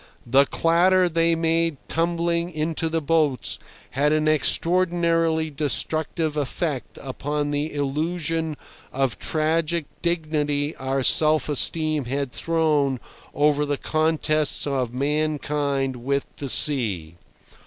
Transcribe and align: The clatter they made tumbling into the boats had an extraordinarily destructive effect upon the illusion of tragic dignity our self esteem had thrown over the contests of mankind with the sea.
The 0.25 0.45
clatter 0.47 1.07
they 1.07 1.35
made 1.35 1.77
tumbling 1.87 2.49
into 2.49 2.89
the 2.89 3.03
boats 3.03 3.59
had 3.91 4.11
an 4.11 4.27
extraordinarily 4.27 5.51
destructive 5.51 6.35
effect 6.35 6.97
upon 7.03 7.51
the 7.51 7.71
illusion 7.71 8.57
of 8.91 9.19
tragic 9.19 9.85
dignity 10.01 10.75
our 10.77 11.03
self 11.03 11.47
esteem 11.49 12.05
had 12.05 12.31
thrown 12.31 12.99
over 13.35 13.63
the 13.63 13.77
contests 13.77 14.65
of 14.65 14.91
mankind 14.91 15.97
with 15.97 16.35
the 16.37 16.49
sea. 16.49 17.17